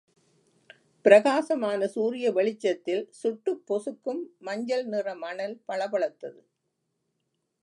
பிரகாசமான 1.05 1.87
சூரிய 1.87 2.31
வெளிச்சத்தில், 2.31 3.07
சுட்டுப் 3.11 3.63
பொசுக்கும் 3.69 4.23
மஞ்சள் 4.39 4.85
நிற 4.85 5.15
மணல் 5.15 5.61
பளபளத்தது. 5.67 6.41